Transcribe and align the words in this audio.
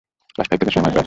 Class 0.33 0.47
five 0.49 0.57
থেকে 0.61 0.73
সে 0.73 0.79
আমার 0.81 0.91
crush. 0.93 0.99